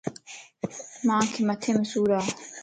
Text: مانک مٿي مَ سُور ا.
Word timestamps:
مانک 1.07 1.33
مٿي 1.47 1.71
مَ 1.77 1.79
سُور 1.91 2.09
ا. 2.19 2.21